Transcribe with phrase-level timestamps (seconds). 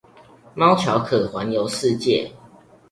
[0.55, 2.33] 貓巧可環遊世界